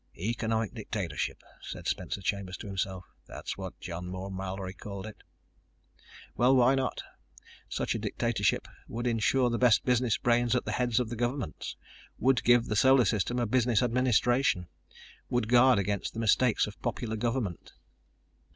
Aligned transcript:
"Economic 0.17 0.73
dictatorship," 0.73 1.43
said 1.61 1.87
Spencer 1.87 2.23
Chambers 2.23 2.57
to 2.57 2.65
himself. 2.65 3.05
"That's 3.27 3.55
what 3.55 3.79
John 3.79 4.07
Moore 4.07 4.31
Mallory 4.31 4.73
called 4.73 5.05
it." 5.05 5.21
Well, 6.35 6.55
why 6.55 6.73
not? 6.73 7.03
Such 7.69 7.93
a 7.93 7.99
dictatorship 7.99 8.67
would 8.87 9.05
insure 9.05 9.51
the 9.51 9.59
best 9.59 9.85
business 9.85 10.17
brains 10.17 10.55
at 10.55 10.65
the 10.65 10.71
heads 10.71 10.99
of 10.99 11.09
the 11.09 11.15
governments, 11.15 11.77
would 12.17 12.43
give 12.43 12.65
the 12.65 12.75
Solar 12.75 13.05
System 13.05 13.37
a 13.37 13.45
business 13.45 13.83
administration, 13.83 14.69
would 15.29 15.47
guard 15.47 15.77
against 15.77 16.15
the 16.15 16.19
mistakes 16.19 16.65
of 16.65 16.81
popular 16.81 17.15
government. 17.15 17.73